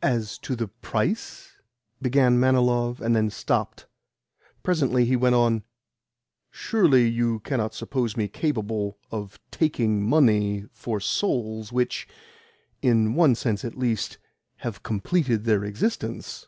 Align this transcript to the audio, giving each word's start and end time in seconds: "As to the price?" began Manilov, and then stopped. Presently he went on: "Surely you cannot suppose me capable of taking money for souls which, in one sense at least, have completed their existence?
"As 0.00 0.38
to 0.38 0.56
the 0.56 0.68
price?" 0.68 1.50
began 2.00 2.40
Manilov, 2.40 2.98
and 3.02 3.14
then 3.14 3.28
stopped. 3.28 3.86
Presently 4.62 5.04
he 5.04 5.16
went 5.16 5.34
on: 5.34 5.64
"Surely 6.50 7.06
you 7.06 7.40
cannot 7.40 7.74
suppose 7.74 8.16
me 8.16 8.26
capable 8.26 8.96
of 9.10 9.38
taking 9.50 10.02
money 10.02 10.64
for 10.72 10.98
souls 10.98 11.72
which, 11.72 12.08
in 12.80 13.12
one 13.14 13.34
sense 13.34 13.62
at 13.62 13.76
least, 13.76 14.16
have 14.60 14.82
completed 14.82 15.44
their 15.44 15.62
existence? 15.62 16.46